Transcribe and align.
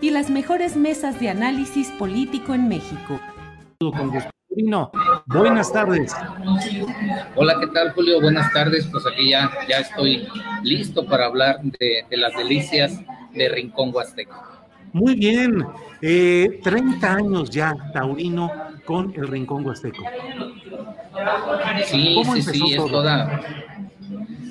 y 0.00 0.10
las 0.10 0.30
mejores 0.30 0.76
mesas 0.76 1.18
de 1.20 1.28
análisis 1.28 1.90
político 1.92 2.54
en 2.54 2.68
México. 2.68 3.20
Buenas 5.26 5.72
tardes. 5.72 6.14
Hola, 7.36 7.56
¿qué 7.60 7.66
tal, 7.68 7.92
Julio? 7.92 8.20
Buenas 8.20 8.52
tardes. 8.52 8.86
Pues 8.90 9.04
aquí 9.06 9.30
ya, 9.30 9.50
ya 9.68 9.78
estoy 9.78 10.26
listo 10.62 11.06
para 11.06 11.26
hablar 11.26 11.60
de, 11.62 12.04
de 12.08 12.16
las 12.16 12.34
delicias 12.36 13.00
de 13.34 13.48
Rincón 13.48 13.94
Huasteco. 13.94 14.34
Muy 14.92 15.14
bien. 15.14 15.64
Eh, 16.00 16.60
30 16.62 17.12
años 17.12 17.50
ya, 17.50 17.74
Taurino, 17.92 18.50
con 18.84 19.12
el 19.16 19.28
Rincón 19.28 19.66
Huasteco. 19.66 20.02
Sí, 21.84 22.22
sí, 22.34 22.42
sí, 22.42 22.74
es 22.74 22.86
toda. 22.86 23.40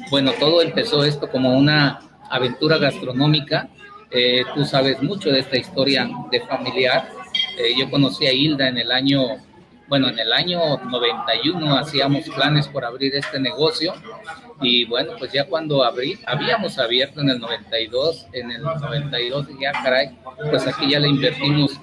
Bueno, 0.09 0.31
todo 0.39 0.61
empezó 0.61 1.03
esto 1.03 1.29
como 1.29 1.57
una 1.57 1.99
aventura 2.29 2.77
gastronómica. 2.77 3.69
Eh, 4.11 4.43
tú 4.55 4.65
sabes 4.65 5.01
mucho 5.01 5.29
de 5.29 5.39
esta 5.39 5.57
historia 5.57 6.09
de 6.31 6.41
familiar. 6.41 7.09
Eh, 7.57 7.73
yo 7.77 7.89
conocí 7.89 8.25
a 8.25 8.33
Hilda 8.33 8.67
en 8.67 8.77
el 8.77 8.91
año, 8.91 9.37
bueno, 9.87 10.09
en 10.09 10.19
el 10.19 10.31
año 10.31 10.77
91 10.77 11.77
hacíamos 11.77 12.23
planes 12.29 12.67
por 12.67 12.85
abrir 12.85 13.15
este 13.15 13.39
negocio 13.39 13.93
y 14.61 14.85
bueno, 14.85 15.13
pues 15.19 15.31
ya 15.31 15.45
cuando 15.45 15.83
abrí, 15.83 16.19
habíamos 16.25 16.79
abierto 16.79 17.21
en 17.21 17.29
el 17.29 17.39
92, 17.39 18.27
en 18.33 18.51
el 18.51 18.63
92 18.63 19.47
ya 19.59 19.71
caray, 19.71 20.17
pues 20.49 20.65
aquí 20.67 20.89
ya 20.89 20.99
le 20.99 21.09
invertimos, 21.09 21.79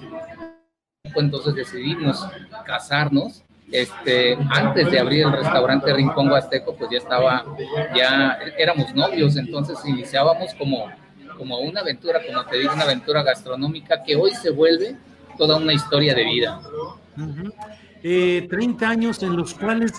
entonces 1.15 1.55
decidimos 1.55 2.27
casarnos 2.65 3.45
este, 3.71 4.37
antes 4.49 4.91
de 4.91 4.99
abrir 4.99 5.25
el 5.25 5.31
restaurante 5.31 5.93
Rincón 5.93 6.29
Huasteco, 6.29 6.75
pues 6.75 6.89
ya 6.91 6.97
estaba, 6.97 7.45
ya 7.95 8.37
éramos 8.57 8.93
novios, 8.93 9.37
entonces 9.37 9.77
iniciábamos 9.85 10.53
como, 10.55 10.89
como 11.37 11.59
una 11.59 11.81
aventura, 11.81 12.19
como 12.25 12.45
te 12.45 12.57
digo, 12.57 12.73
una 12.73 12.83
aventura 12.83 13.23
gastronómica 13.23 14.03
que 14.03 14.15
hoy 14.15 14.31
se 14.33 14.49
vuelve 14.49 14.95
toda 15.37 15.57
una 15.57 15.73
historia 15.73 16.13
de 16.13 16.23
vida. 16.23 16.61
eh, 18.03 18.47
30 18.49 18.89
años 18.89 19.23
en 19.23 19.35
los 19.35 19.53
cuales, 19.53 19.93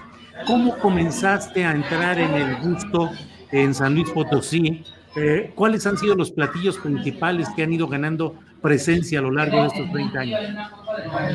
¿cómo 0.47 0.77
comenzaste 0.79 1.65
a 1.65 1.73
entrar 1.73 2.19
en 2.19 2.35
el 2.35 2.57
gusto 2.57 3.11
en 3.53 3.75
San 3.75 3.95
Luis 3.95 4.11
Potosí? 4.11 4.85
Eh, 5.17 5.53
¿Cuáles 5.55 5.87
han 5.87 5.97
sido 5.97 6.15
los 6.15 6.31
platillos 6.31 6.77
principales 6.79 7.49
que 7.57 7.63
han 7.63 7.73
ido 7.73 7.89
ganando 7.89 8.35
presencia 8.61 9.19
a 9.19 9.23
lo 9.23 9.31
largo 9.31 9.63
de 9.63 9.69
estos 9.69 9.91
30 9.93 10.21
años? 10.21 10.41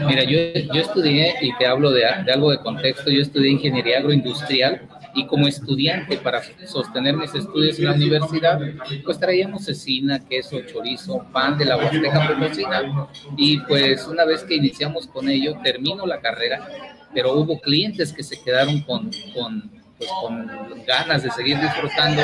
Mira, 0.06 0.24
yo, 0.24 0.38
yo 0.74 0.82
estudié, 0.82 1.34
y 1.42 1.56
te 1.58 1.66
hablo 1.66 1.92
de, 1.92 2.02
de, 2.26 2.32
algo 2.32 2.52
de 2.52 2.60
contexto, 2.60 3.10
yo 3.10 3.22
estudié 3.22 3.52
ingeniería 3.52 4.00
agroindustrial 4.00 4.82
y 5.14 5.26
como 5.26 5.48
estudiante 5.48 6.18
para 6.18 6.42
sostener 6.66 7.16
mis 7.16 7.34
estudios 7.34 7.80
en 7.80 7.86
la 7.86 7.94
universidad, 7.94 8.60
pues 9.04 9.20
traíamos 9.20 9.66
cecina, 9.66 10.20
queso, 10.20 10.62
chorizo, 10.62 11.26
pan 11.32 11.58
de 11.58 11.66
la 11.66 11.78
Huasteca 11.78 12.28
Potosina. 12.28 13.10
Y 13.38 13.60
pues 13.62 14.08
una 14.08 14.26
vez 14.26 14.44
que 14.44 14.56
iniciamos 14.56 15.08
con 15.08 15.30
ello, 15.30 15.56
termino 15.64 16.06
la 16.06 16.22
carrera, 16.22 16.68
pero 17.14 17.34
hubo 17.34 17.60
clientes 17.60 18.14
que 18.14 18.24
se 18.24 18.42
quedaron 18.42 18.82
con, 18.82 19.12
con 19.34 19.82
pues 19.98 20.10
con 20.20 20.84
ganas 20.88 21.22
de 21.22 21.30
seguir 21.30 21.60
disfrutando 21.60 22.24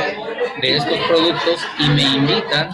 de 0.61 0.77
estos 0.77 0.97
productos 1.07 1.59
y 1.77 1.89
me 1.89 2.01
invitan, 2.01 2.69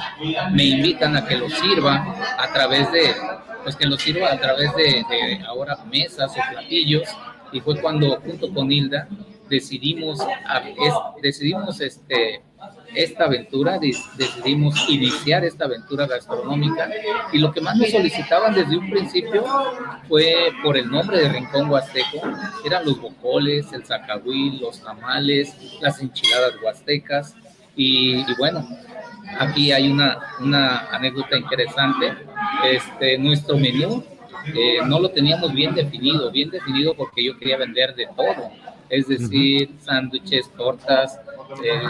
me 0.54 0.64
invitan 0.64 1.18
a 1.18 1.26
que 1.26 1.36
los 1.36 1.52
sirva 1.54 2.16
a 2.38 2.54
través 2.54 2.90
de, 2.94 3.14
pues 3.64 3.76
que 3.76 3.86
los 3.86 4.02
sirva 4.02 4.32
a 4.32 4.40
través 4.40 4.74
de, 4.76 5.04
de 5.10 5.42
ahora 5.46 5.78
mesas 5.92 6.32
o 6.32 6.52
platillos. 6.54 7.10
Y 7.52 7.60
fue 7.60 7.82
cuando 7.82 8.20
junto 8.22 8.54
con 8.54 8.72
Hilda 8.72 9.10
decidimos, 9.50 10.20
es, 10.22 10.94
decidimos 11.22 11.82
este, 11.82 12.42
esta 12.96 13.26
aventura, 13.26 13.80
decidimos 13.80 14.90
iniciar 14.90 15.44
esta 15.44 15.66
aventura 15.66 16.08
gastronómica 16.08 16.90
y 17.32 17.40
lo 17.40 17.52
que 17.52 17.62
más 17.62 17.76
nos 17.76 17.90
solicitaban 17.90 18.54
desde 18.54 18.78
un 18.78 18.90
principio 18.90 19.44
fue 20.08 20.52
por 20.64 20.78
el 20.78 20.90
nombre 20.90 21.20
de 21.20 21.30
Rincón 21.30 21.70
Huasteco, 21.70 22.22
eran 22.66 22.86
los 22.86 23.02
bocoles, 23.02 23.72
el 23.74 23.86
zacahuil, 23.86 24.62
los 24.62 24.82
tamales, 24.82 25.56
las 25.82 26.02
enchiladas 26.02 26.54
huastecas 26.64 27.36
y, 27.76 28.20
y 28.20 28.36
bueno, 28.38 28.68
aquí 29.40 29.72
hay 29.72 29.90
una, 29.92 30.20
una 30.40 30.88
anécdota 30.90 31.38
interesante, 31.38 32.14
este, 32.64 33.18
nuestro 33.18 33.58
menú 33.58 34.04
eh, 34.46 34.80
no 34.86 35.00
lo 35.00 35.10
teníamos 35.10 35.54
bien 35.54 35.74
definido, 35.74 36.30
bien 36.30 36.50
definido 36.50 36.94
porque 36.96 37.24
yo 37.24 37.38
quería 37.38 37.58
vender 37.58 37.96
de 37.96 38.08
todo, 38.08 38.52
es 38.94 39.08
decir, 39.08 39.70
uh 39.70 39.74
-huh. 39.74 39.86
sándwiches, 39.86 40.52
tortas, 40.56 41.20
eh, 41.64 41.82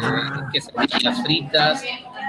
quesadillas 0.51 1.21
fritas 1.23 1.83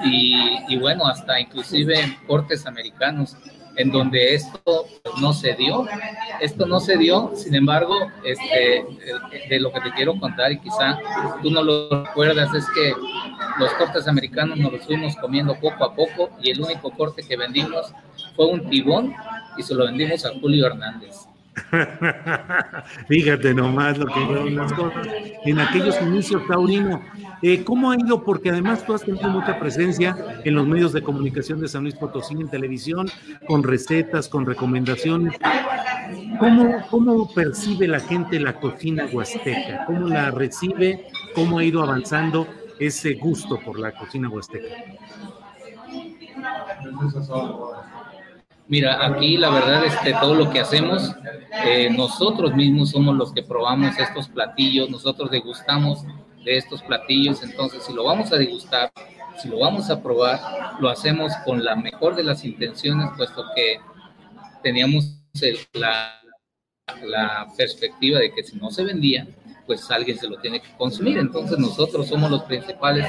y, 0.04 0.34
y, 0.68 0.76
bueno, 0.78 1.06
hasta 1.06 1.38
inclusive 1.40 1.94
cortes 2.26 2.66
americanos, 2.66 3.36
en 3.76 3.90
donde 3.90 4.34
esto 4.34 4.86
no 5.20 5.32
se 5.32 5.54
dio, 5.54 5.86
esto 6.40 6.66
no 6.66 6.80
se 6.80 6.96
dio, 6.96 7.32
sin 7.34 7.54
embargo, 7.54 7.94
este, 8.24 8.84
de 9.48 9.60
lo 9.60 9.72
que 9.72 9.80
te 9.80 9.92
quiero 9.92 10.18
contar 10.18 10.52
y 10.52 10.58
quizá 10.58 10.98
tú 11.42 11.50
no 11.50 11.62
lo 11.62 12.04
recuerdas 12.04 12.52
es 12.54 12.66
que 12.74 12.92
los 13.58 13.72
cortes 13.74 14.06
americanos 14.08 14.58
nos 14.58 14.72
los 14.72 14.84
fuimos 14.84 15.16
comiendo 15.16 15.54
poco 15.60 15.84
a 15.84 15.94
poco 15.94 16.30
y 16.40 16.50
el 16.50 16.60
único 16.60 16.90
corte 16.90 17.22
que 17.22 17.36
vendimos 17.36 17.92
fue 18.36 18.46
un 18.46 18.68
tibón 18.68 19.14
y 19.56 19.62
se 19.62 19.74
lo 19.74 19.84
vendimos 19.84 20.24
a 20.24 20.30
Julio 20.40 20.66
Hernández. 20.66 21.28
Fíjate 23.08 23.54
nomás 23.54 23.98
lo 23.98 24.06
que 24.06 24.20
fueron 24.26 24.56
las 24.56 24.72
cosas 24.72 25.06
en 25.44 25.60
aquellos 25.60 26.00
inicios, 26.02 26.42
Taurino. 26.48 27.00
Eh, 27.42 27.62
¿Cómo 27.64 27.90
ha 27.90 27.96
ido? 27.96 28.22
Porque 28.24 28.50
además 28.50 28.84
tú 28.84 28.94
has 28.94 29.02
tenido 29.02 29.28
mucha 29.28 29.58
presencia 29.58 30.16
en 30.44 30.54
los 30.54 30.66
medios 30.66 30.92
de 30.92 31.02
comunicación 31.02 31.60
de 31.60 31.68
San 31.68 31.82
Luis 31.82 31.94
Potosí, 31.94 32.34
en 32.34 32.48
televisión, 32.48 33.06
con 33.46 33.62
recetas, 33.62 34.28
con 34.28 34.46
recomendaciones. 34.46 35.36
¿Cómo, 36.38 36.84
¿Cómo 36.90 37.32
percibe 37.32 37.86
la 37.86 38.00
gente 38.00 38.40
la 38.40 38.54
cocina 38.54 39.06
huasteca? 39.12 39.84
¿Cómo 39.86 40.08
la 40.08 40.30
recibe? 40.30 41.06
¿Cómo 41.34 41.58
ha 41.58 41.64
ido 41.64 41.82
avanzando 41.82 42.46
ese 42.78 43.14
gusto 43.14 43.60
por 43.64 43.78
la 43.78 43.92
cocina 43.92 44.28
huasteca? 44.28 44.74
Mira, 48.66 49.04
aquí 49.06 49.36
la 49.36 49.50
verdad 49.50 49.84
es 49.84 49.94
que 49.98 50.12
todo 50.14 50.34
lo 50.34 50.50
que 50.50 50.60
hacemos, 50.60 51.14
eh, 51.64 51.90
nosotros 51.90 52.54
mismos 52.54 52.90
somos 52.90 53.14
los 53.14 53.32
que 53.32 53.42
probamos 53.42 53.98
estos 53.98 54.28
platillos, 54.28 54.88
nosotros 54.88 55.30
degustamos 55.30 56.04
de 56.44 56.56
estos 56.56 56.82
platillos, 56.82 57.42
entonces 57.42 57.84
si 57.84 57.92
lo 57.92 58.04
vamos 58.04 58.32
a 58.32 58.36
degustar, 58.36 58.90
si 59.36 59.48
lo 59.48 59.58
vamos 59.58 59.90
a 59.90 60.02
probar, 60.02 60.40
lo 60.80 60.88
hacemos 60.88 61.32
con 61.44 61.62
la 61.62 61.76
mejor 61.76 62.16
de 62.16 62.24
las 62.24 62.44
intenciones, 62.44 63.10
puesto 63.16 63.44
que 63.54 63.80
teníamos 64.62 65.18
la, 65.74 66.20
la 67.02 67.46
perspectiva 67.56 68.18
de 68.18 68.32
que 68.32 68.44
si 68.44 68.56
no 68.56 68.70
se 68.70 68.84
vendía, 68.84 69.26
pues 69.66 69.90
alguien 69.90 70.18
se 70.18 70.28
lo 70.28 70.38
tiene 70.38 70.60
que 70.60 70.70
consumir. 70.76 71.18
Entonces 71.18 71.58
nosotros 71.58 72.08
somos 72.08 72.30
los 72.30 72.44
principales 72.44 73.06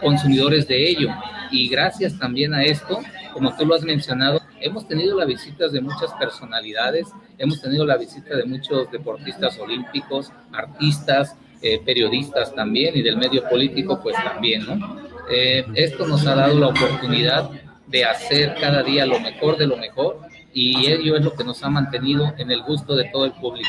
consumidores 0.00 0.66
de 0.66 0.88
ello. 0.90 1.10
Y 1.50 1.68
gracias 1.68 2.18
también 2.18 2.54
a 2.54 2.64
esto, 2.64 3.00
como 3.32 3.54
tú 3.56 3.64
lo 3.64 3.74
has 3.74 3.82
mencionado, 3.82 4.40
hemos 4.60 4.86
tenido 4.86 5.16
las 5.16 5.26
visitas 5.26 5.72
de 5.72 5.80
muchas 5.80 6.12
personalidades, 6.18 7.08
hemos 7.38 7.60
tenido 7.60 7.84
la 7.86 7.96
visita 7.96 8.36
de 8.36 8.44
muchos 8.44 8.90
deportistas 8.90 9.58
olímpicos, 9.58 10.32
artistas, 10.52 11.36
eh, 11.60 11.80
periodistas 11.84 12.54
también 12.54 12.96
y 12.96 13.02
del 13.02 13.16
medio 13.16 13.48
político 13.48 14.00
pues 14.02 14.14
también, 14.16 14.64
¿no? 14.66 14.96
Eh, 15.30 15.64
esto 15.74 16.06
nos 16.06 16.26
ha 16.26 16.34
dado 16.34 16.58
la 16.58 16.68
oportunidad 16.68 17.50
de 17.86 18.04
hacer 18.04 18.54
cada 18.60 18.82
día 18.82 19.06
lo 19.06 19.18
mejor 19.20 19.56
de 19.56 19.66
lo 19.66 19.76
mejor 19.76 20.20
y 20.52 20.86
ello 20.86 21.16
es 21.16 21.24
lo 21.24 21.34
que 21.34 21.44
nos 21.44 21.62
ha 21.62 21.70
mantenido 21.70 22.32
en 22.38 22.50
el 22.50 22.62
gusto 22.62 22.94
de 22.96 23.10
todo 23.12 23.24
el 23.24 23.32
público. 23.32 23.68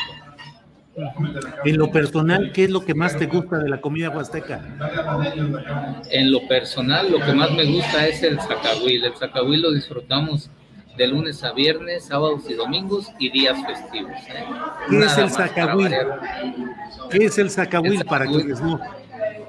En 1.64 1.78
lo 1.78 1.90
personal, 1.90 2.52
¿qué 2.52 2.64
es 2.64 2.70
lo 2.70 2.84
que 2.84 2.94
más 2.94 3.16
te 3.16 3.26
gusta 3.26 3.58
de 3.58 3.68
la 3.68 3.80
comida 3.80 4.10
huasteca? 4.10 4.60
En 6.10 6.30
lo 6.30 6.46
personal, 6.48 7.10
lo 7.10 7.18
que 7.20 7.32
más 7.32 7.50
me 7.52 7.64
gusta 7.64 8.06
es 8.06 8.22
el 8.22 8.40
zacahuil. 8.40 9.04
El 9.04 9.14
zacahuil 9.14 9.62
lo 9.62 9.72
disfrutamos 9.72 10.50
de 11.00 11.06
lunes 11.06 11.42
a 11.44 11.52
viernes, 11.52 12.04
sábados 12.04 12.42
y 12.46 12.52
domingos 12.52 13.10
y 13.18 13.30
días 13.30 13.56
festivos. 13.64 14.12
¿eh? 14.28 14.44
¿Qué 14.90 14.98
es 14.98 15.16
el 15.16 15.30
zacahuil? 15.30 15.96
¿Qué 17.10 17.24
es 17.24 17.38
el 17.38 17.50
zacahuil 17.50 18.04
para 18.04 18.26
quienes 18.26 18.60
no, 18.60 18.78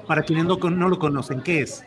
para 0.06 0.22
quienes 0.22 0.46
no, 0.46 0.56
no 0.56 0.88
lo 0.88 0.98
conocen? 0.98 1.42
¿Qué 1.42 1.60
es? 1.60 1.84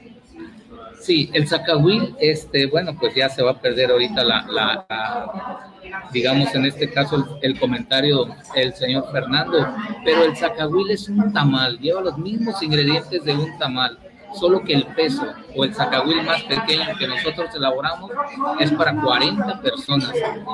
Sí, 1.02 1.32
el 1.34 1.48
zacahuil, 1.48 2.16
este, 2.20 2.68
bueno, 2.68 2.96
pues 3.00 3.16
ya 3.16 3.28
se 3.28 3.42
va 3.42 3.52
a 3.52 3.60
perder 3.60 3.90
ahorita 3.90 4.24
la, 4.24 5.66
digamos 6.14 6.54
en 6.54 6.66
este 6.66 6.92
caso 6.92 7.40
el, 7.42 7.60
comentario 7.60 8.28
del 8.54 8.72
señor 8.76 9.12
Fernando, 9.12 9.68
pero 10.04 10.26
el 10.26 10.38
zacahuil 10.38 10.92
es 10.92 11.10
un 11.10 11.34
tamal, 11.34 11.80
lleva 11.80 12.02
los 12.02 12.20
mismos 12.20 12.62
ingredientes 12.62 13.24
de 13.24 13.34
un 13.34 13.58
tamal, 13.58 13.98
solo 14.40 14.64
que 14.64 14.74
el 14.74 14.86
peso 14.88 15.34
o 15.56 15.64
el 15.64 15.74
zacahuil 15.74 16.24
más 16.24 16.44
pequeño 16.44 16.86
que 16.98 17.08
nosotros 17.08 17.50
elaboramos 17.56 18.12
es 18.60 18.72
para 18.72 18.96
40 18.96 19.62
personas. 19.62 20.14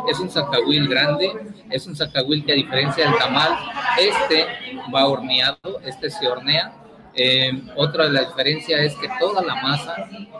Es 0.10 0.20
un 0.20 0.30
zacahuil 0.30 0.88
grande, 0.88 1.32
es 1.70 1.88
un 1.88 1.96
zacahuil 1.96 2.46
que 2.46 2.54
a 2.54 2.56
diferencia 2.56 3.06
del 3.06 3.18
tamal, 3.18 3.58
este 4.00 4.48
va 4.94 5.06
horneado, 5.08 5.80
este 5.86 6.10
se 6.10 6.28
hornea 6.28 6.74
eh, 7.14 7.62
otra 7.76 8.06
de 8.06 8.12
la 8.12 8.22
diferencia 8.22 8.82
es 8.82 8.96
que 8.96 9.10
toda 9.20 9.44
la 9.44 9.56
masa 9.56 9.96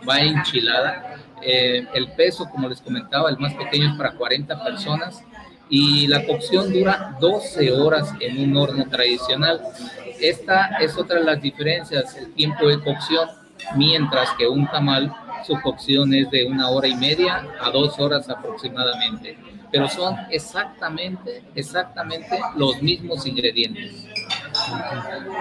va 0.08 0.20
enchilada. 0.20 1.16
Eh, 1.42 1.86
el 1.94 2.12
peso, 2.14 2.48
como 2.50 2.70
les 2.70 2.82
comentaba, 2.82 3.30
el 3.30 3.38
más 3.40 3.54
pequeño 3.56 3.92
es 3.92 3.98
para 3.98 4.12
40 4.12 4.64
personas 4.64 5.24
y 5.72 6.06
la 6.06 6.26
cocción 6.26 6.72
dura 6.72 7.18
12 7.20 7.72
horas 7.72 8.14
en 8.20 8.38
un 8.38 8.58
horno 8.58 8.86
tradicional. 8.90 9.62
Esta 10.20 10.78
es 10.82 10.98
otra 10.98 11.20
de 11.20 11.26
las 11.26 11.42
diferencias, 11.42 12.16
el 12.18 12.34
tiempo 12.34 12.68
de 12.68 12.80
cocción, 12.82 13.30
mientras 13.78 14.32
que 14.38 14.48
un 14.48 14.68
tamal, 14.68 15.12
su 15.48 15.60
cocción 15.62 16.14
es 16.14 16.30
de 16.30 16.44
una 16.44 16.70
hora 16.70 16.90
y 16.90 16.96
media 16.96 17.48
a 17.60 17.72
dos 17.72 17.98
horas 18.00 18.30
aproximadamente, 18.30 19.38
pero 19.72 19.88
son 19.88 20.16
exactamente, 20.30 21.42
exactamente 21.56 22.38
los 22.58 22.82
mismos 22.82 23.26
ingredientes. 23.26 24.08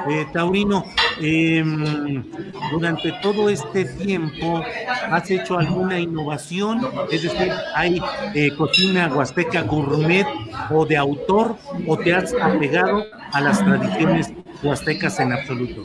Eh, 0.08 0.26
Taurino, 0.32 0.84
em, 1.20 2.25
durante 2.70 3.12
todo 3.22 3.49
este 3.49 3.84
tiempo, 3.84 4.62
¿has 5.11 5.31
hecho 5.31 5.58
alguna 5.58 5.99
innovación? 5.99 6.81
Es 7.11 7.22
decir, 7.22 7.52
¿hay 7.75 8.00
eh, 8.34 8.50
cocina 8.56 9.12
huasteca 9.12 9.62
gourmet 9.62 10.26
o 10.70 10.87
de 10.87 10.96
autor 10.96 11.56
o 11.87 11.96
te 11.99 12.14
has 12.14 12.34
apegado 12.34 13.05
a 13.32 13.40
las 13.40 13.62
tradiciones 13.64 14.32
huastecas 14.62 15.20
en 15.20 15.32
absoluto? 15.32 15.84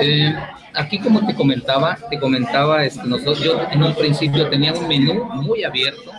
Eh, 0.00 0.34
aquí 0.74 0.98
como 0.98 1.26
te 1.26 1.34
comentaba, 1.34 1.98
te 2.08 2.18
comentaba, 2.18 2.84
este, 2.84 3.06
nosotros, 3.06 3.42
yo 3.42 3.60
en 3.70 3.82
un 3.82 3.94
principio 3.94 4.48
tenía 4.48 4.72
un 4.72 4.86
menú 4.86 5.24
muy 5.24 5.64
abierto, 5.64 6.12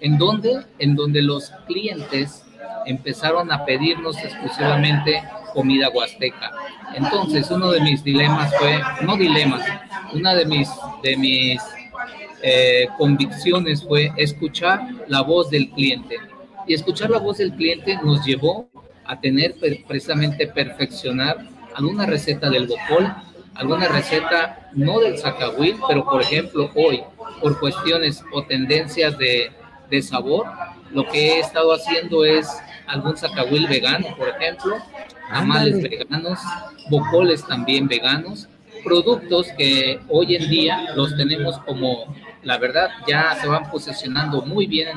en 0.00 0.18
donde, 0.18 0.64
en 0.78 0.96
donde 0.96 1.22
los 1.22 1.52
clientes 1.66 2.44
empezaron 2.86 3.50
a 3.52 3.64
pedirnos 3.64 4.16
exclusivamente 4.18 5.22
comida 5.52 5.90
huasteca. 5.90 6.50
Entonces, 6.94 7.50
uno 7.50 7.70
de 7.70 7.80
mis 7.80 8.02
dilemas 8.02 8.52
fue, 8.58 8.80
no 9.02 9.16
dilemas, 9.16 9.62
una 10.12 10.34
de 10.34 10.44
mis, 10.46 10.68
de 11.02 11.16
mis 11.16 11.62
eh, 12.42 12.88
convicciones 12.98 13.84
fue 13.84 14.12
escuchar 14.16 14.80
la 15.08 15.22
voz 15.22 15.50
del 15.50 15.70
cliente. 15.70 16.16
Y 16.66 16.74
escuchar 16.74 17.10
la 17.10 17.18
voz 17.18 17.38
del 17.38 17.52
cliente 17.54 17.98
nos 18.02 18.24
llevó 18.24 18.68
a 19.04 19.20
tener 19.20 19.54
precisamente 19.86 20.46
perfeccionar 20.46 21.38
alguna 21.74 22.06
receta 22.06 22.50
del 22.50 22.66
bocol, 22.66 23.12
alguna 23.54 23.88
receta 23.88 24.70
no 24.72 25.00
del 25.00 25.18
zacahuil, 25.18 25.76
pero 25.88 26.04
por 26.04 26.22
ejemplo 26.22 26.70
hoy, 26.74 27.02
por 27.40 27.58
cuestiones 27.58 28.24
o 28.32 28.42
tendencias 28.44 29.16
de, 29.18 29.50
de 29.90 30.02
sabor, 30.02 30.46
lo 30.92 31.06
que 31.08 31.34
he 31.34 31.40
estado 31.40 31.72
haciendo 31.72 32.24
es 32.24 32.48
algún 32.86 33.16
zacahuil 33.16 33.66
vegano, 33.66 34.14
por 34.16 34.28
ejemplo, 34.28 34.76
tamales 35.28 35.82
veganos, 35.82 36.38
bocoles 36.90 37.46
también 37.46 37.88
veganos, 37.88 38.48
productos 38.84 39.48
que 39.56 40.00
hoy 40.08 40.36
en 40.36 40.50
día 40.50 40.92
los 40.94 41.16
tenemos 41.16 41.58
como, 41.60 42.14
la 42.42 42.58
verdad, 42.58 42.90
ya 43.06 43.36
se 43.40 43.46
van 43.46 43.70
posicionando 43.70 44.42
muy 44.42 44.66
bien 44.66 44.88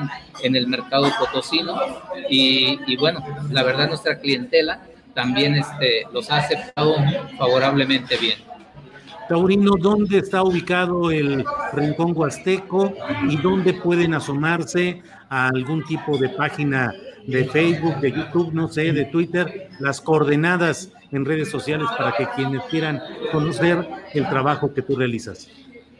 en, 0.42 0.56
el 0.56 0.66
mercado 0.66 1.10
potosino 1.18 1.80
y, 2.28 2.78
y, 2.86 2.96
bueno, 2.96 3.24
la 3.50 3.62
verdad 3.62 3.88
nuestra 3.88 4.18
clientela 4.18 4.80
también 5.14 5.54
este, 5.54 6.02
los 6.12 6.30
ha 6.30 6.38
aceptado 6.38 6.96
favorablemente 7.38 8.16
bien. 8.18 8.38
Taurino, 9.28 9.72
¿dónde 9.78 10.18
está 10.18 10.42
ubicado 10.42 11.10
el 11.10 11.44
Rincón 11.72 12.12
Huasteco 12.14 12.92
y 13.28 13.36
dónde 13.36 13.74
pueden 13.74 14.14
asomarse 14.14 15.02
a 15.28 15.48
algún 15.48 15.84
tipo 15.84 16.16
de 16.16 16.28
página 16.28 16.92
de 17.26 17.44
Facebook, 17.44 17.96
de 18.00 18.12
YouTube, 18.12 18.52
no 18.52 18.68
sé, 18.68 18.92
de 18.92 19.04
Twitter, 19.06 19.70
las 19.80 20.00
coordenadas 20.00 20.92
en 21.10 21.24
redes 21.24 21.50
sociales 21.50 21.88
para 21.96 22.12
que 22.12 22.26
quienes 22.36 22.62
quieran 22.64 23.00
conocer 23.32 23.86
el 24.12 24.28
trabajo 24.28 24.72
que 24.72 24.82
tú 24.82 24.96
realizas. 24.96 25.48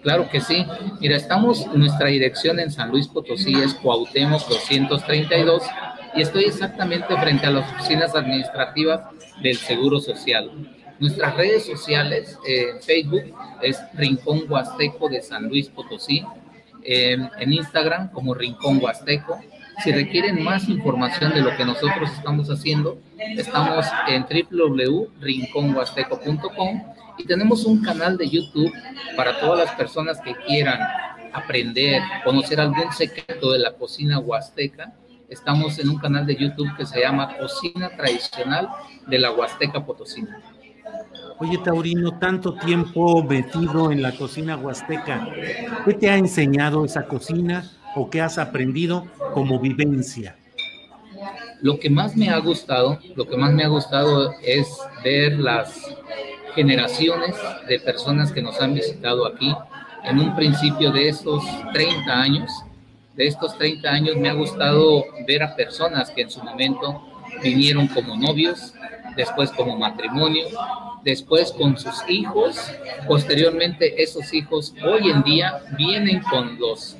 Claro 0.02 0.28
que 0.30 0.40
sí. 0.40 0.64
Mira, 1.00 1.16
estamos, 1.16 1.66
nuestra 1.74 2.08
dirección 2.08 2.60
en 2.60 2.70
San 2.70 2.90
Luis 2.90 3.08
Potosí 3.08 3.54
es 3.54 3.74
Cuauhtémoc 3.74 4.48
232 4.48 5.62
y 6.14 6.22
estoy 6.22 6.44
exactamente 6.44 7.16
frente 7.16 7.46
a 7.46 7.50
las 7.50 7.72
oficinas 7.72 8.14
administrativas 8.14 9.00
del 9.42 9.56
Seguro 9.56 9.98
Social. 9.98 10.50
Nuestras 10.98 11.36
redes 11.36 11.66
sociales, 11.66 12.38
eh, 12.46 12.78
Facebook 12.80 13.34
es 13.62 13.78
Rincón 13.94 14.44
Huasteco 14.48 15.08
de 15.08 15.22
San 15.22 15.48
Luis 15.48 15.68
Potosí, 15.68 16.24
en 16.88 17.52
Instagram 17.52 18.12
como 18.12 18.32
Rincón 18.32 18.78
Huasteco, 18.80 19.40
si 19.82 19.92
requieren 19.92 20.42
más 20.42 20.68
información 20.68 21.32
de 21.34 21.42
lo 21.42 21.54
que 21.56 21.64
nosotros 21.64 22.10
estamos 22.10 22.48
haciendo, 22.48 22.98
estamos 23.36 23.86
en 24.08 24.26
www.rinconhuasteco.com 24.50 26.82
y 27.18 27.24
tenemos 27.24 27.64
un 27.66 27.82
canal 27.82 28.16
de 28.16 28.28
YouTube 28.28 28.72
para 29.16 29.38
todas 29.38 29.66
las 29.66 29.76
personas 29.76 30.20
que 30.20 30.34
quieran 30.46 30.80
aprender, 31.32 32.02
conocer 32.24 32.60
algún 32.60 32.92
secreto 32.92 33.52
de 33.52 33.58
la 33.58 33.72
cocina 33.72 34.18
huasteca. 34.18 34.94
Estamos 35.28 35.78
en 35.78 35.90
un 35.90 35.98
canal 35.98 36.26
de 36.26 36.36
YouTube 36.36 36.74
que 36.76 36.86
se 36.86 37.00
llama 37.00 37.36
Cocina 37.36 37.90
Tradicional 37.96 38.68
de 39.06 39.18
la 39.18 39.32
Huasteca 39.32 39.84
Potosina. 39.84 40.40
Oye, 41.38 41.58
Taurino, 41.58 42.18
tanto 42.18 42.54
tiempo 42.54 43.22
metido 43.22 43.92
en 43.92 44.02
la 44.02 44.12
cocina 44.12 44.56
huasteca, 44.56 45.28
¿qué 45.84 45.94
te 45.94 46.10
ha 46.10 46.16
enseñado 46.16 46.84
esa 46.84 47.06
cocina? 47.06 47.70
o 47.96 48.10
qué 48.10 48.20
has 48.20 48.38
aprendido 48.38 49.06
como 49.32 49.58
vivencia? 49.58 50.36
Lo 51.62 51.80
que 51.80 51.90
más 51.90 52.14
me 52.14 52.28
ha 52.28 52.38
gustado, 52.38 53.00
lo 53.16 53.26
que 53.26 53.36
más 53.36 53.52
me 53.52 53.64
ha 53.64 53.68
gustado 53.68 54.32
es 54.42 54.68
ver 55.02 55.38
las 55.38 55.82
generaciones 56.54 57.34
de 57.66 57.80
personas 57.80 58.30
que 58.30 58.42
nos 58.42 58.60
han 58.60 58.74
visitado 58.74 59.26
aquí. 59.26 59.52
En 60.04 60.20
un 60.20 60.36
principio 60.36 60.92
de 60.92 61.08
estos 61.08 61.42
30 61.72 62.12
años, 62.12 62.52
de 63.16 63.26
estos 63.26 63.56
30 63.56 63.88
años 63.88 64.16
me 64.16 64.28
ha 64.28 64.34
gustado 64.34 65.04
ver 65.26 65.42
a 65.42 65.56
personas 65.56 66.10
que 66.10 66.22
en 66.22 66.30
su 66.30 66.42
momento 66.44 67.02
vinieron 67.42 67.88
como 67.88 68.14
novios, 68.14 68.74
después 69.16 69.50
como 69.52 69.76
matrimonio, 69.76 70.46
después 71.02 71.52
con 71.52 71.78
sus 71.78 72.02
hijos, 72.08 72.70
posteriormente 73.06 74.02
esos 74.02 74.32
hijos 74.34 74.74
hoy 74.84 75.10
en 75.10 75.22
día 75.22 75.62
vienen 75.76 76.22
con 76.22 76.58
los 76.58 76.96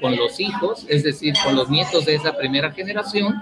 con 0.00 0.16
los 0.16 0.40
hijos, 0.40 0.86
es 0.88 1.04
decir, 1.04 1.34
con 1.44 1.54
los 1.54 1.68
nietos 1.68 2.06
de 2.06 2.14
esa 2.14 2.34
primera 2.36 2.72
generación. 2.72 3.34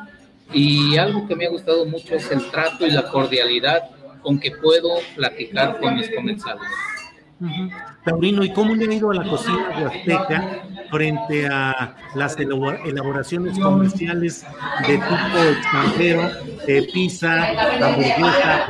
Y 0.52 0.96
algo 0.96 1.26
que 1.28 1.36
me 1.36 1.46
ha 1.46 1.50
gustado 1.50 1.86
mucho 1.86 2.16
es 2.16 2.30
el 2.32 2.50
trato 2.50 2.86
y 2.86 2.90
la 2.90 3.08
cordialidad 3.10 3.90
con 4.22 4.40
que 4.40 4.50
puedo 4.50 4.88
platicar 5.14 5.78
con 5.78 5.94
mis 5.94 6.10
comensales. 6.10 6.68
Taurino, 8.04 8.42
¿y 8.42 8.52
cómo 8.52 8.74
le 8.74 8.86
ha 8.86 8.92
ido 8.92 9.10
a 9.10 9.14
la 9.14 9.24
cocina 9.24 9.70
huasteca 9.80 10.67
frente 10.90 11.46
a 11.46 11.96
las 12.14 12.36
elaboraciones 12.38 13.58
comerciales 13.58 14.44
de 14.86 14.94
tipo 14.94 15.38
extranjero, 15.50 16.30
eh, 16.66 16.88
pizza, 16.92 17.48
hamburguesa, 17.84 18.66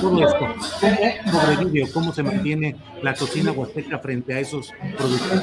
todo 0.00 0.26
esto. 0.26 0.48
¿Cómo 0.80 1.40
sobrevive 1.40 1.90
cómo 1.92 2.12
se 2.12 2.22
mantiene 2.22 2.76
la 3.02 3.14
cocina 3.14 3.52
huasteca 3.52 3.98
frente 3.98 4.34
a 4.34 4.40
esos 4.40 4.72
productos? 4.96 5.42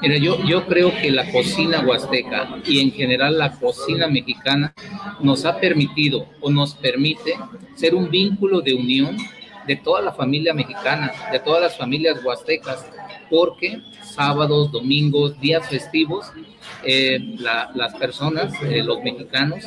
Mira, 0.00 0.16
yo, 0.16 0.38
yo 0.44 0.64
creo 0.66 0.92
que 0.96 1.10
la 1.10 1.30
cocina 1.32 1.80
huasteca 1.80 2.48
y 2.64 2.80
en 2.80 2.92
general 2.92 3.36
la 3.36 3.52
cocina 3.52 4.06
mexicana 4.06 4.72
nos 5.20 5.44
ha 5.44 5.58
permitido 5.58 6.26
o 6.40 6.50
nos 6.50 6.74
permite 6.74 7.34
ser 7.74 7.96
un 7.96 8.08
vínculo 8.08 8.60
de 8.60 8.74
unión 8.74 9.16
de 9.66 9.76
toda 9.76 10.00
la 10.00 10.12
familia 10.12 10.54
mexicana, 10.54 11.12
de 11.32 11.40
todas 11.40 11.60
las 11.60 11.76
familias 11.76 12.24
huastecas, 12.24 12.86
porque 13.30 13.80
sábados, 14.02 14.72
domingos, 14.72 15.38
días 15.40 15.68
festivos, 15.68 16.26
eh, 16.84 17.36
las 17.38 17.94
personas, 17.94 18.52
eh, 18.62 18.82
los 18.82 19.02
mexicanos, 19.02 19.64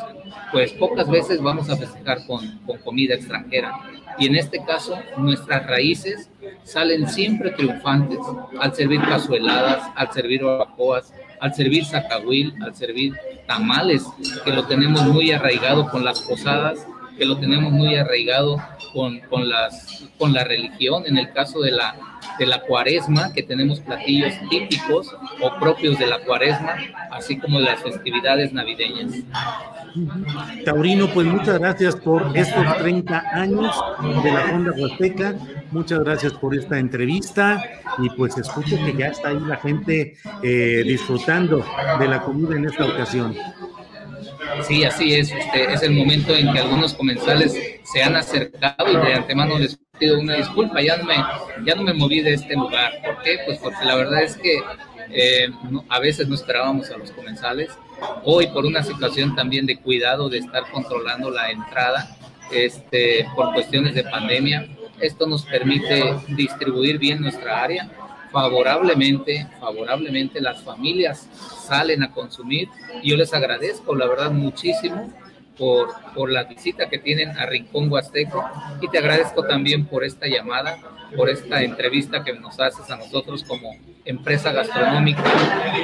pues 0.52 0.74
pocas 0.74 1.10
veces 1.10 1.42
vamos 1.42 1.70
a 1.70 1.78
festejar 1.78 2.26
con, 2.26 2.60
con 2.66 2.78
comida 2.80 3.16
extranjera. 3.16 3.74
Y 4.18 4.28
en 4.28 4.36
este 4.36 4.64
caso, 4.64 5.00
nuestras 5.18 5.66
raíces 5.68 6.30
salen 6.64 7.08
siempre 7.08 7.52
triunfantes 7.52 8.20
al 8.60 8.74
servir 8.76 9.02
cazueladas, 9.02 9.84
al 9.96 10.12
servir 10.12 10.44
barbacoas, 10.44 11.14
al 11.40 11.54
servir 11.54 11.86
zacahuil, 11.86 12.54
al 12.62 12.76
servir 12.76 13.14
tamales, 13.48 14.06
que 14.44 14.52
lo 14.52 14.66
tenemos 14.66 15.04
muy 15.08 15.32
arraigado 15.32 15.90
con 15.90 16.04
las 16.04 16.22
posadas, 16.22 16.86
que 17.18 17.26
lo 17.26 17.38
tenemos 17.38 17.72
muy 17.72 17.96
arraigado 17.96 18.58
con, 18.94 19.20
con, 19.22 19.50
las, 19.50 20.06
con 20.18 20.34
la 20.34 20.44
religión, 20.44 21.04
en 21.06 21.18
el 21.18 21.32
caso 21.32 21.62
de 21.62 21.72
la, 21.72 21.96
de 22.38 22.46
la 22.46 22.62
cuaresma, 22.62 23.32
que 23.34 23.44
tenemos 23.44 23.80
platillos 23.80 24.34
típicos 24.50 25.16
o 25.42 25.60
propios 25.60 25.98
de 26.00 26.08
la 26.08 26.20
cuaresma, 26.20 26.76
así 27.12 27.38
como 27.38 27.60
de 27.60 27.66
las 27.66 27.82
festividades 27.82 28.54
navideñas. 28.54 29.24
Taurino, 30.66 31.08
pues 31.10 31.28
muchas 31.28 31.60
gracias 31.60 31.96
por 31.96 32.36
estos 32.36 32.78
30 32.78 33.24
años 33.34 33.76
de 34.24 34.32
la 34.32 34.42
Fonda 34.42 34.72
Huasteca, 34.78 35.36
muchas 35.72 36.00
gracias 36.00 36.34
por 36.34 36.56
esta 36.56 36.80
entrevista 36.80 37.62
y 37.98 38.10
pues 38.12 38.38
escucho 38.38 38.78
que 38.86 38.96
ya 38.96 39.08
está 39.08 39.30
ahí 39.30 39.40
la 39.40 39.58
gente 39.58 40.16
eh, 40.44 40.84
disfrutando 40.86 41.66
de 42.00 42.08
la 42.08 42.22
comida 42.22 42.56
en 42.56 42.66
esta 42.66 42.86
ocasión. 42.86 43.36
Sí, 44.68 44.84
así 44.84 45.16
es. 45.16 45.32
Este, 45.32 45.74
es 45.74 45.82
el 45.84 45.92
momento 45.92 46.36
en 46.36 46.52
que 46.52 46.60
algunos 46.60 46.94
comensales 46.94 47.56
se 47.84 48.04
han 48.04 48.16
acercado 48.16 48.92
y 48.92 49.08
de 49.08 49.14
antemano 49.14 49.58
les 49.58 49.80
pido 50.02 50.20
una 50.20 50.36
disculpa. 50.36 50.82
Ya 50.82 50.98
no 50.98 51.06
me, 51.06 51.16
ya 51.64 51.76
no 51.76 51.84
me 51.84 51.94
moví 51.94 52.22
de 52.22 52.34
este 52.34 52.56
lugar. 52.56 52.92
¿Por 53.06 53.22
qué? 53.22 53.38
Pues 53.46 53.60
porque 53.60 53.86
la 53.86 53.96
verdad 53.96 54.24
es 54.24 54.36
que 54.36 54.60
eh, 55.12 55.50
a 55.88 56.00
veces 56.00 56.28
no 56.28 56.34
esperábamos 56.36 56.90
a 56.90 56.98
los 56.98 57.12
comensales. 57.12 57.70
Hoy 58.24 58.48
por 58.48 58.66
una 58.66 58.82
situación 58.82 59.36
también 59.36 59.68
de 59.68 59.78
cuidado 59.78 60.28
de 60.28 60.40
estar 60.40 60.64
controlando 60.72 61.30
la 61.30 61.52
entrada 61.52 62.18
este, 62.52 63.28
por 63.36 63.54
cuestiones 63.54 63.94
de 63.94 64.04
pandemia, 64.04 64.68
esto 65.00 65.28
nos 65.28 65.46
permite 65.46 66.16
distribuir 66.30 66.98
bien 66.98 67.22
nuestra 67.22 67.64
área 67.64 67.90
favorablemente, 68.32 69.48
favorablemente 69.60 70.42
las 70.42 70.62
familias 70.64 71.30
salen 71.68 72.02
a 72.02 72.12
consumir. 72.12 72.70
Yo 73.04 73.16
les 73.18 73.34
agradezco, 73.34 73.96
la 73.96 74.08
verdad, 74.08 74.32
muchísimo 74.32 75.14
por, 75.58 75.90
por 76.16 76.32
la 76.32 76.44
visita 76.44 76.90
que 76.90 76.98
tienen 76.98 77.38
a 77.38 77.46
Rincón 77.46 77.92
Huasteco. 77.92 78.44
Y 78.82 78.90
te 78.90 78.98
agradezco 78.98 79.46
también 79.46 79.86
por 79.86 80.04
esta 80.04 80.28
llamada, 80.28 80.78
por 81.16 81.30
esta 81.30 81.62
entrevista 81.62 82.24
que 82.24 82.34
nos 82.34 82.60
haces 82.60 82.90
a 82.90 82.98
nosotros 82.98 83.44
como 83.44 83.76
empresa 84.06 84.52
gastronómica 84.52 85.24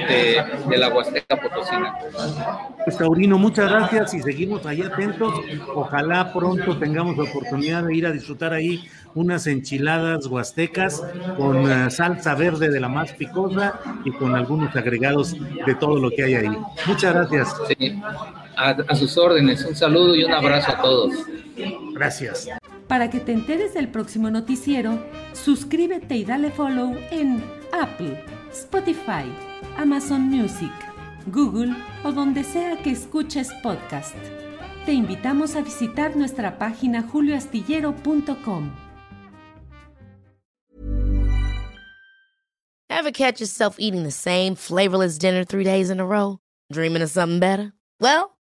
de, 0.07 0.43
de 0.69 0.77
la 0.77 0.89
Huasteca 0.89 1.35
Potosina. 1.35 1.93
Pues 2.83 2.97
Taurino, 2.97 3.37
muchas 3.37 3.69
gracias 3.69 4.13
y 4.13 4.21
seguimos 4.21 4.65
ahí 4.65 4.81
atentos. 4.81 5.33
Ojalá 5.75 6.33
pronto 6.33 6.77
tengamos 6.77 7.17
la 7.17 7.23
oportunidad 7.23 7.83
de 7.83 7.95
ir 7.95 8.07
a 8.07 8.11
disfrutar 8.11 8.53
ahí 8.53 8.87
unas 9.13 9.47
enchiladas 9.47 10.25
huastecas 10.27 11.03
con 11.37 11.69
eh, 11.69 11.91
salsa 11.91 12.35
verde 12.35 12.69
de 12.69 12.79
la 12.79 12.87
más 12.87 13.13
picosa 13.13 13.79
y 14.05 14.11
con 14.11 14.35
algunos 14.35 14.75
agregados 14.75 15.35
de 15.65 15.75
todo 15.75 15.97
lo 15.97 16.09
que 16.09 16.23
hay 16.23 16.35
ahí. 16.35 16.57
Muchas 16.85 17.13
gracias. 17.13 17.55
A, 18.55 18.69
a 18.69 18.95
sus 18.95 19.17
órdenes, 19.17 19.63
un 19.65 19.75
saludo 19.75 20.15
y 20.15 20.23
un 20.23 20.33
abrazo 20.33 20.71
a 20.71 20.81
todos. 20.81 21.13
Gracias. 21.93 22.47
Para 22.87 23.09
que 23.09 23.19
te 23.19 23.33
enteres 23.33 23.73
del 23.73 23.89
próximo 23.89 24.29
noticiero, 24.31 25.03
suscríbete 25.33 26.15
y 26.15 26.23
dale 26.23 26.51
follow 26.51 26.95
en 27.11 27.43
Apple, 27.73 28.23
Spotify, 28.51 29.25
Amazon 29.77 30.21
Music, 30.21 30.71
Google 31.27 31.75
o 32.03 32.11
donde 32.13 32.43
sea 32.43 32.81
que 32.81 32.91
escuches 32.91 33.51
podcast. 33.61 34.15
Te 34.85 34.93
invitamos 34.93 35.55
a 35.57 35.61
visitar 35.61 36.15
nuestra 36.15 36.57
página 36.57 37.03
julioastillero.com. 37.03 38.71
Ever 42.89 43.11
catch 43.11 43.41
yourself 43.41 43.75
eating 43.79 44.03
the 44.03 44.11
same 44.11 44.55
flavorless 44.55 45.17
dinner 45.17 45.43
three 45.43 45.65
days 45.65 45.89
in 45.89 45.99
a 45.99 46.05
row? 46.05 46.39
Dreaming 46.71 47.01
of 47.01 47.09
something 47.09 47.39
better? 47.39 47.73
Well, 47.99 48.36